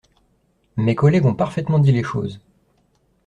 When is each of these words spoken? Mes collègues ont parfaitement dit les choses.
Mes 0.77 0.95
collègues 0.95 1.27
ont 1.27 1.35
parfaitement 1.35 1.77
dit 1.77 1.91
les 1.91 2.01
choses. 2.01 2.39